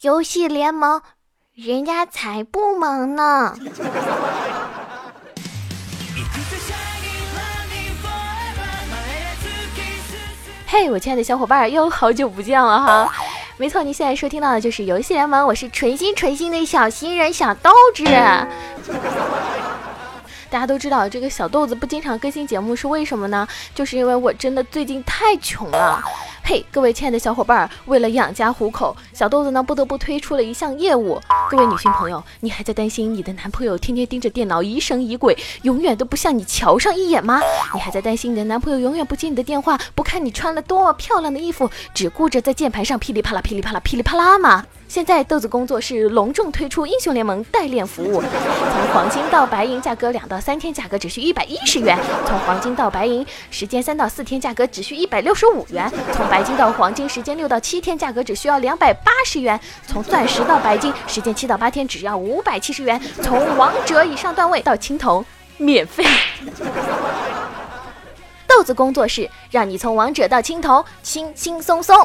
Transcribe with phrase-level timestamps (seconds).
[0.00, 1.02] 游戏联盟，
[1.52, 3.54] 人家才不忙呢。
[10.66, 13.12] 嘿，我亲爱的小伙伴，又好久不见了哈！
[13.58, 18.04] 没错，您现在收听到的就是游戏联盟，我是纯心纯心的小新人小豆子。
[20.48, 23.46] 大家都知道，这个小豆子不经常更新节目是为什么呢？
[23.74, 26.02] 就是因为我真的最近太穷了。
[26.50, 31.16] 嘿，各位亲爱的小伙伴儿，为了养家糊口，小豆子呢不得不推出了一项业务。
[31.48, 37.40] 各位女性朋友，你还在担心你的男朋友天天盯着电脑疑神疑鬼，永远都不向你瞧上一眼吗？
[37.72, 44.66] 你还在担心你的男朋友永远不接你的电话，不看你穿了多么漂亮的衣服，只顾着在键盘上噼里啪啦、噼里啪啦、噼里啪啦吗？
[44.90, 65.24] 现在豆子工作室隆重推出英雄联盟代练服务，从黄金到白银价格两到三天，价格只需一百一十元；从黄金到白银时间三到四天，价格只需一百六十五元；从白金到黄金时间六到七天，价格只需要两百八十元；从钻石到白金时间七到八天，只要五百七十元；从王者以上段位到青铜，
[65.56, 66.04] 免费。
[68.48, 71.96] 豆子工作室让你从王者到青铜轻轻松松。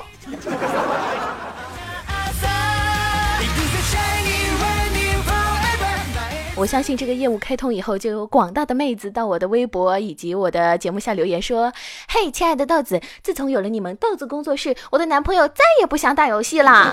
[6.66, 11.72] 我相信这个业务开通以后，就有广大的妹子到我的微博以及我的节目下留言说
[12.09, 16.91] ：“嘿，亲爱的豆子，自从有了你们豆子工作室，我的男朋友再也不想打游戏啦。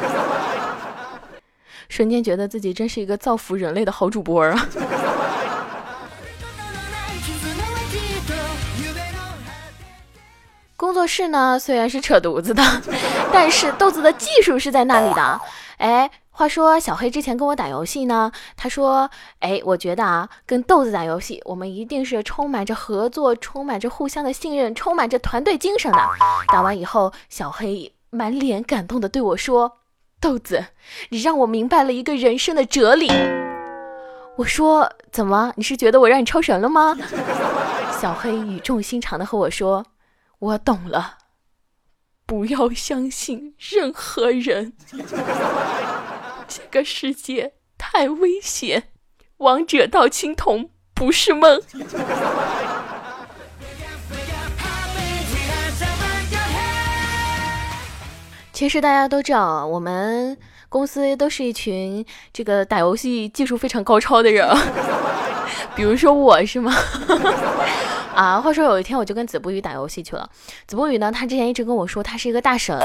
[1.89, 4.69] ”瞬间觉得自己真是一个造福人类的好主播啊！
[10.77, 12.63] 工作室呢，虽然是扯犊子的，
[13.33, 15.41] 但是豆子的技术是在那里的。
[15.79, 16.11] 哎。
[16.43, 25.99] 话说小黑之前跟我打游戏呢，他说：“哎，我觉得啊，跟豆子打游戏，我们一定是充满着合作、充满着互相的信任、充满着团队精神的。”
[26.53, 29.79] 打完以后，小黑满脸感动的对我说
[30.19, 30.67] ：“豆子，
[31.11, 33.09] 你让我明白了一个人生的哲理。”
[34.39, 35.53] 我说：“怎么？
[35.55, 36.99] 你是觉得我让你超神了吗？”
[38.03, 39.87] 小黑语重心长的和我说
[40.41, 41.19] ：“我懂了，
[42.27, 44.73] 不要相信任何人。”
[46.55, 48.83] 这个世界太危险，
[49.39, 51.63] 王者到青铜不是梦。
[58.53, 60.37] 其实大家都知道，我们
[60.69, 62.05] 公司都是一群
[62.35, 64.47] 这个打游戏技术非常高超的人，
[65.75, 66.75] 比如说我是吗？
[68.15, 70.29] 啊，话说有一天我就跟子不语打游戏去了，
[70.67, 72.79] 子不语呢，他之前一直跟我说他是一个大神。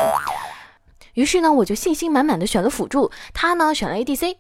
[1.18, 4.38] 于是呢，我就信心满满的选了辅助，他呢选了 ADC，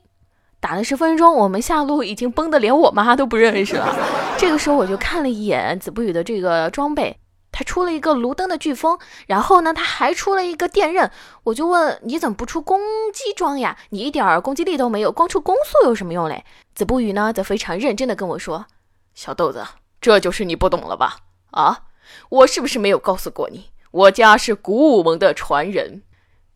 [0.59, 3.97] 打了十分钟，我们下路已经崩的连我妈都不认识了。
[4.37, 7.17] 这个时候我就看了一眼子不语的这个装备，
[7.51, 11.09] 他出了一个卢登的飓风，然后呢他还出了一个电刃，
[11.45, 12.79] 我就问你怎么不出攻
[13.11, 13.75] 击装呀？
[13.89, 16.45] 你一点攻击力都没有，光出攻速有什么用嘞？
[16.75, 18.67] 子不语呢则非常认真的跟我说
[19.15, 19.65] ：“小豆子，
[19.99, 21.21] 这就是你不懂了吧？
[21.49, 21.85] 啊，
[22.29, 26.03] 我是不是没有告诉过你，我家是古武盟的传人？”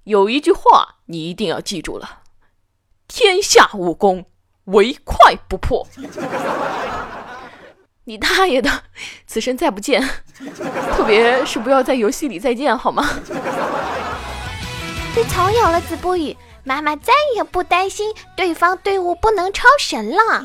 [0.06, 2.22] 有一句话你一定要记住了：
[3.07, 4.25] 天下武功，
[4.66, 5.88] 唯快不破。
[8.06, 8.84] 你大爷的，
[9.28, 10.01] 此生再不见，
[10.95, 13.07] 特别是不要在游戏里再见，好吗？
[15.13, 20.44] 自从有了子不语，妈妈再也不担心对方队伍不能超神了。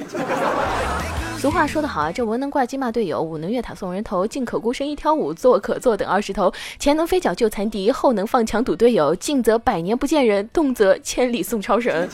[1.39, 12.09] 俗话说得好啊，这文能挂机骂队友，武能越塔送人头，进可孤身一挑五，坐可坐等二十头，前能飞脚救残敌，后能放墙堵队友，静则百年不见人，动则千里送超神。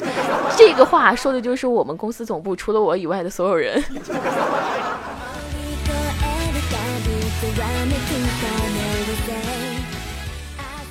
[0.56, 3.82] 这个话说的就是我们公司总部除了我以外的所有人。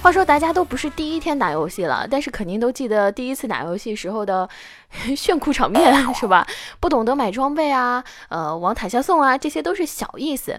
[0.01, 4.49] 话说大家都不是第一天打游戏了，但是肯定都记得第一次打游戏时候的
[5.15, 6.45] 炫酷场面， 是吧？
[6.79, 10.57] 不懂得买装备啊，呃，往塔下送啊，这些都是小意思。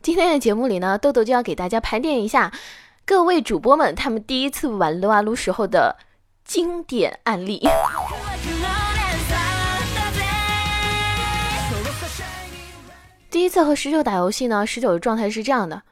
[0.00, 2.52] 今天的节目里呢，豆豆就要给大家盘点一下
[3.04, 5.96] 各位主播们他们第一次玩撸啊撸时候的
[6.44, 7.68] 经典案例。
[13.28, 15.82] 第一次和十九打游戏呢，十九的状态是这样的。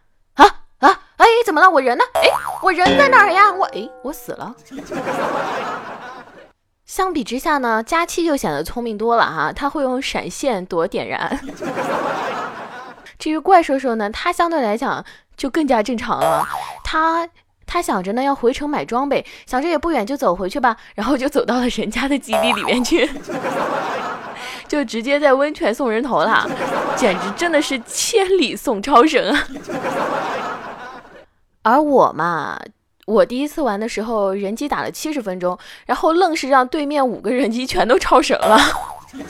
[1.39, 1.71] 哎，怎么了？
[1.71, 2.03] 我人呢？
[2.15, 2.29] 哎，
[2.63, 3.53] 我人在哪儿呀？
[3.53, 4.53] 我哎，我死了。
[6.85, 11.39] 相比之下呢，佳期就显得聪明多了哈，他会用闪现躲点燃。
[13.21, 15.05] 至于怪兽兽呢，他相对来讲
[15.37, 16.45] 就更加正常了。
[16.83, 17.29] 他
[17.67, 20.77] 他想着呢要回城买装备，想着也不远，就走回去吧。
[20.97, 23.09] 然后就走到了人家的基地里面去，
[24.67, 26.45] 就直接在温泉送人头了，
[26.97, 29.47] 简直真的是千里送超神啊！
[31.63, 32.59] 而我嘛，
[33.07, 38.59] 我第一次玩的时候，人机打了七十分钟，然后愣是让对面五个人机全都超神了。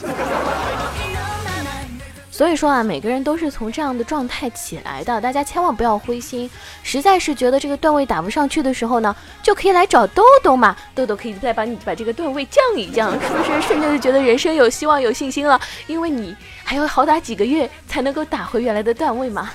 [2.31, 6.49] 所以说啊，每个人都是从这样的状态起来的，大家千万不要灰心。
[6.85, 13.61] 实在是觉得这个段位打不上去的时候呢，就可以来找豆豆嘛，豆豆可以再帮你把这个段位降一降， 是不是？
[13.63, 19.51] 瞬间就觉得人生有希望、有信心了，因为你还要好打几个月才能够打回原来的段位嘛。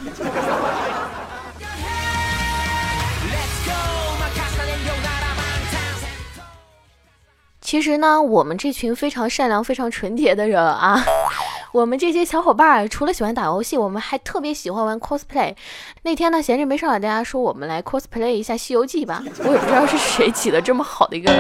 [7.73, 11.03] 其实呢，我们这群非常善良、非常纯洁的人啊。
[11.73, 15.55] 我们这些小伙伴儿除了喜欢打游戏，我们还特别喜欢玩 cosplay。
[16.03, 19.23] 那天呢，闲着没事儿，大家说我们来 cosplay 一下《西游记》吧。
[19.39, 21.31] 我也不知道是谁起的这么好的一个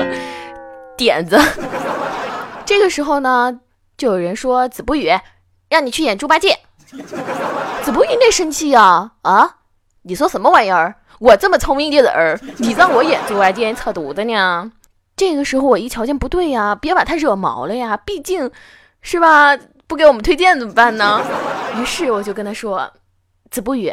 [0.97, 1.39] 点子。
[2.65, 3.59] 这个时候呢，
[3.95, 5.11] 就有人说子不语，
[5.69, 6.57] 让你去演猪八戒。
[7.83, 9.57] 子不语得生气呀啊！
[10.01, 10.95] 你说什么玩意儿？
[11.19, 14.71] 我这么聪明的人儿，你让我演猪八戒，你扯犊子呢？
[15.23, 18.51] 这个时候我一瞧见不对呀，别把他惹毛了呀，毕竟
[19.01, 19.57] 是吧？
[19.87, 21.21] 不给我们推荐怎么办呢？
[21.79, 22.91] 于是我就跟他说
[23.49, 23.89] ：“子不语，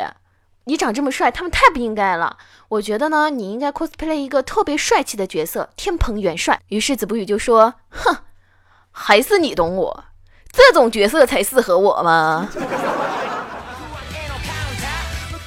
[0.64, 2.36] 你长这么帅，他们太不应该了。
[2.68, 8.16] 我觉得呢，你应该 cosplay 一个特别帅气的角色，天蓬元帅。”于是子不语就说：“哼，
[8.90, 10.04] 还是你懂我，
[10.50, 12.48] 这种角色才适合我吗？”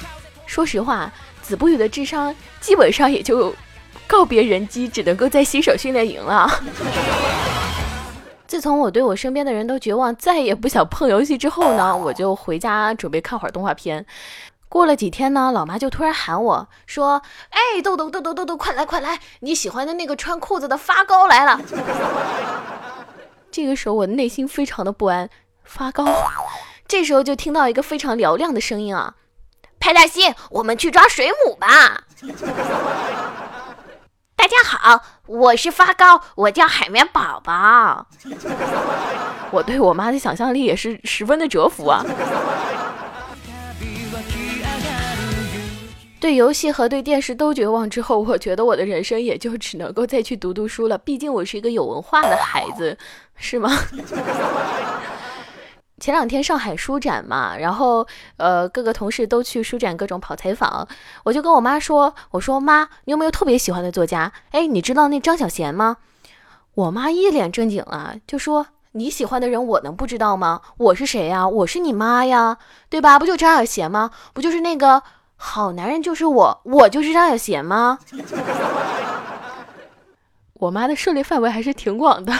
[0.46, 3.54] 说实话，子不语的智商基本上也就
[4.06, 6.50] 告别人机，只能够在新手训练营了。
[8.46, 14.06] 自从我对我身边的人都绝望，再也不想碰游戏之后呢，我就回家准备看会儿动画片。
[14.68, 21.60] 过了几天呢，老妈就突然喊我说：“哎，豆豆豆豆豆豆，快来快来，你喜欢的那个穿裤子的发糕来了。”
[23.50, 25.30] 这个时候我内心非常的不安，
[25.64, 26.04] 发糕。
[26.86, 29.14] 这时候就听到一个非常嘹亮的声音啊，
[29.80, 32.04] 派大星，我们去抓水母吧。
[34.44, 38.06] 大家好，我是发糕，我叫海绵宝宝。
[39.50, 42.04] 我对我妈的想象力也是十分的折服啊。
[46.20, 50.98] 对游戏和对电视都绝望之后，我觉得我的人生也就只能够再去读读书了。
[50.98, 52.98] 毕竟我是一个有文化的孩子，
[53.36, 53.70] 是吗？
[56.00, 58.06] 前两天上海书展嘛，然后
[58.36, 60.86] 呃各个同事都去书展各种跑采访，
[61.22, 64.32] 我就跟我妈说，我说妈，你有没有特别喜欢的作家？
[64.50, 65.98] 哎，你知道那张小娴吗？
[66.74, 70.60] 我妈一脸正经啊，就说你喜欢的人我能不知道吗？
[70.78, 71.46] 我是谁呀？
[71.46, 72.58] 我是你妈呀，
[72.88, 73.18] 对吧？
[73.18, 74.10] 不就张小娴吗？
[74.32, 75.02] 不就是那个
[75.36, 77.98] 好男人就是我，我就是张小娴吗？
[80.54, 82.32] 我妈的涉猎范围还是挺广的。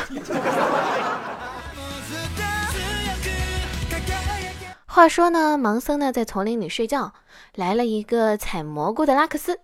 [4.94, 7.12] 话说呢，盲僧呢在丛林里睡觉，
[7.56, 9.58] 来了一个采蘑菇的拉克斯，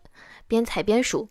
[0.49, 1.29] 边采边数，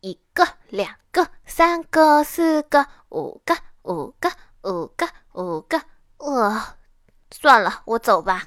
[0.00, 4.30] 一个、两个、三个、四个、五个、五个、
[4.62, 5.82] 五个、五个，
[6.16, 6.62] 呃，
[7.30, 8.46] 算了，我走吧。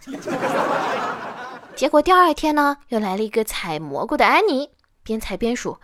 [1.78, 4.72] 结果第二天呢，又来了一个采蘑菇的安妮，
[5.04, 5.80] 边采边数，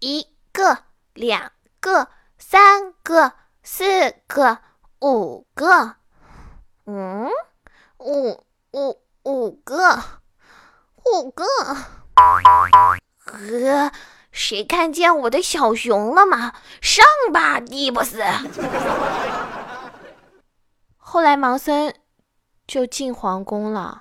[0.00, 0.76] 一个、
[1.14, 4.58] 两个、三个、四个、
[5.02, 5.94] 五个，
[6.86, 7.30] 嗯。
[8.00, 10.02] 五五五个，
[11.04, 11.44] 五个，
[13.26, 13.92] 呃，
[14.32, 16.54] 谁看见我的小熊了吗？
[16.80, 18.22] 上吧，蒂布斯。
[20.96, 21.92] 后来盲僧
[22.66, 24.00] 就进皇宫了。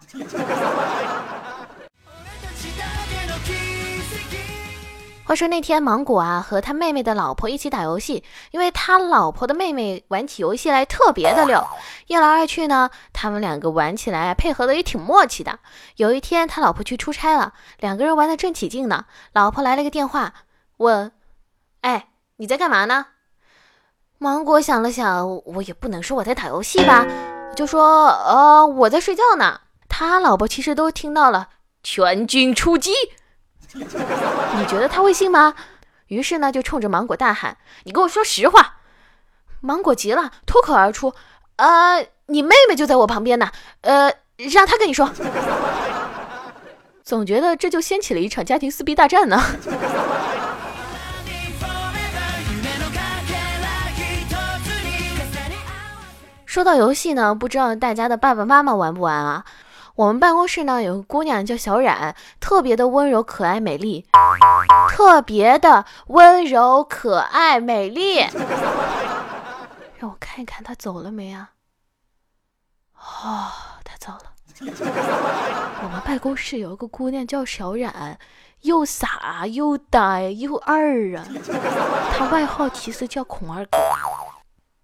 [5.30, 11.64] 话说那天，芒果啊和他妹妹的老婆一起打游戏，因为他老婆的妹妹玩起游戏来特别的溜。
[12.08, 15.60] 一来二去呢，他们两个玩起来配合的也挺默契的。
[15.98, 19.06] 有一天，他老婆去出差了，两个人玩的正起劲呢。
[19.34, 20.34] 老婆来了个电话，
[20.78, 21.12] 问
[21.82, 22.08] ：“哎，
[22.38, 23.06] 你在干嘛呢？”
[24.18, 27.06] 芒果想了想，我也不能说我在打游戏吧，
[27.56, 31.50] 就说：“呃，我在睡觉呢。”他老婆其实都听到了，
[31.84, 32.90] 全军出击。
[34.58, 35.54] 你觉得他会信吗？
[36.08, 38.78] 于是呢，就冲着芒果大喊：“你跟我说实话！”
[39.62, 41.14] 芒果急了，脱口而出
[41.58, 45.12] ：“呃，你妹妹就在我旁边呢，呃，让她跟你说。”
[47.04, 49.40] 总觉得这就掀起了一场家庭撕逼大战呢。
[56.46, 59.46] 说到游戏呢，不知道大家的爸爸妈妈玩不玩啊？
[60.00, 64.08] 我们办公室呢有个姑娘叫小冉，特别的温柔可爱美丽，
[64.90, 68.20] 特别的温柔可爱美丽。
[70.00, 71.50] 让我看一看她走了没啊？
[72.96, 73.52] 哦，
[73.84, 74.32] 她走了。
[75.84, 78.18] 我们办公室有一个姑娘叫小冉，
[78.62, 81.28] 又傻又呆又二啊。
[82.18, 83.78] 她外号其实叫孔二狗。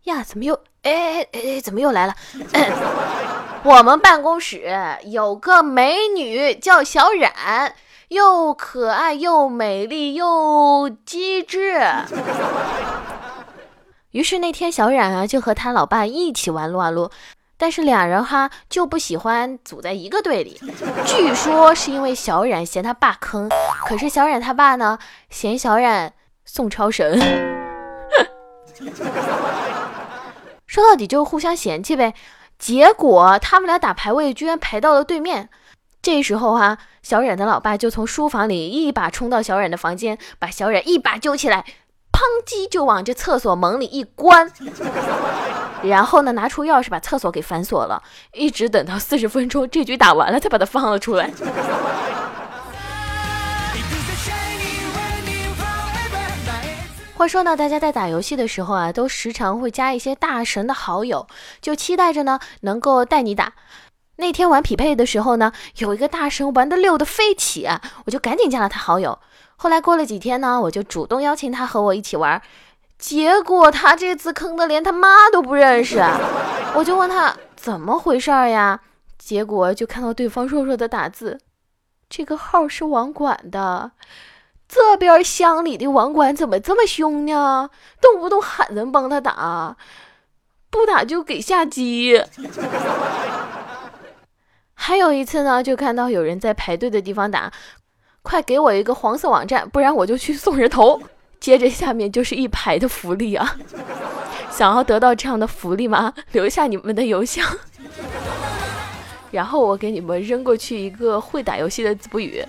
[0.03, 2.13] 呀，怎么又哎哎哎，怎么又来了？
[3.65, 4.71] 我们办公室
[5.05, 7.73] 有个美女叫小冉，
[8.09, 11.81] 又可爱又美丽又机智。
[14.13, 17.09] 于是那天小冉啊就和他老爸一起玩撸啊撸，
[17.57, 20.61] 但是俩人哈就不喜欢组在一个队里。
[21.03, 23.49] 据说是因为小冉嫌他爸坑，
[23.87, 24.99] 可是小冉他爸呢
[25.31, 26.13] 嫌小冉
[26.45, 27.19] 送超神。
[30.67, 32.13] 说到底就是互相嫌弃呗。
[32.57, 35.49] 结果他们俩打排位，居然排到了对面。
[36.01, 41.65] 这时候哈，小冉的老爸就从书房里一把冲到小冉的房间，把小冉一把揪起来，
[42.11, 44.51] 砰叽就往这厕所门里一关。
[45.83, 48.01] 然后呢，拿出钥匙把厕所给反锁了，
[48.33, 51.29] 一直等到四十分钟这局打完了，才把他放了出来。
[57.17, 61.25] 话说呢，大家在打游戏的时候啊，都时常会加一些大神的好友，
[61.61, 63.53] 就期待着呢能够带你打。
[64.17, 69.17] 那天玩匹配的时候呢，有一个大神玩的溜的飞起啊，我就赶紧加了他好友。
[69.55, 72.41] 后来过了几天呢，我就主动邀请他和我一起玩，
[72.99, 76.03] 结果他这次坑的连他妈都不认识，
[76.75, 78.81] 我就问他怎么回事儿呀？
[79.17, 81.39] 结果就看到对方弱弱的打字，
[82.09, 83.91] 这个号是网管的。
[84.67, 87.69] 这边乡里的网管怎么这么凶呢？
[88.01, 89.77] 动不动喊人帮他打，
[90.69, 92.21] 不打就给下机。
[94.73, 97.51] 还有一次呢，就看到有人在排队的地方打，
[98.21, 101.01] 快给我一个黄色网站，不然我就去送人头。
[101.39, 103.55] 接着下面就是一排的福利啊！
[104.49, 106.13] 想要得到这样的福利吗？
[106.31, 107.45] 留下你们的邮箱，
[109.31, 112.43] 然后我给你们扔过去一个会打游戏的子不语。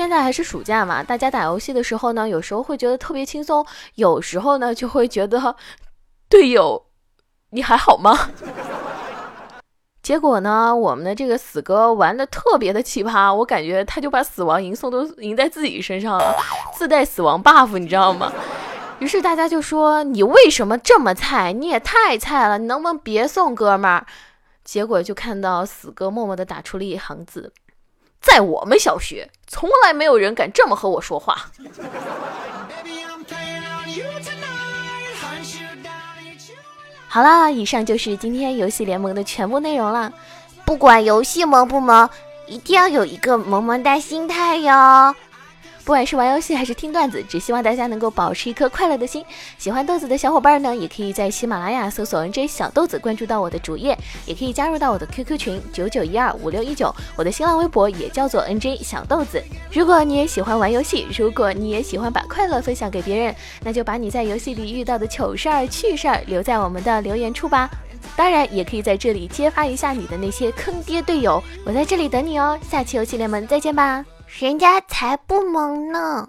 [0.00, 3.66] 现在还是暑假嘛，大家打游戏的时候呢，有时候会觉得特别轻松，
[3.96, 5.54] 有时候呢就会觉得
[6.26, 6.86] 队友
[7.50, 8.30] 你还好吗？
[10.02, 16.34] 结果呢，我们的这个死哥玩的特别的奇葩，我感觉他就把死亡赢送都赢在自己身上了，
[16.74, 18.32] 自带死亡 buff，你知道吗？
[19.00, 21.52] 于是大家就说你为什么这么菜？
[21.52, 24.06] 你也太菜了，你能不能别送哥们儿？
[24.64, 27.52] 结果就看到死哥默默的打出了一行字。
[28.20, 31.50] 在我们小学，从来没有人敢这么和我说话。
[37.08, 40.12] 好啦，以上就是今天游戏联盟的全部内容了。
[40.64, 42.08] 不管游戏萌不萌，
[42.46, 45.14] 一定要有一个萌萌哒心态哟。
[45.84, 49.24] 不管是玩游戏还是听段子，只希望大家能够保持一颗快乐的心。
[49.58, 56.94] 喜欢豆子的小伙伴呢，也可以在喜马拉雅搜索 “nj 小豆子”，关注到我的主页，也可以加入到我的 QQ 群九九一二五六一九。
[57.16, 59.42] 我的新浪微博也叫做 “nj 小豆子”。
[59.72, 63.34] 如果你也喜欢玩游戏，如果你也喜欢把快乐分享给别人，
[63.64, 67.68] 那就把你在游戏里遇到的糗事儿、趣事儿留在我们的留言处吧。
[68.14, 72.58] 当然，也可以在这里揭发一下你的那些坑爹队友，我在这里等你哦。
[72.68, 74.04] 下期游戏联盟再见吧。
[74.38, 76.28] 人家才不萌呢。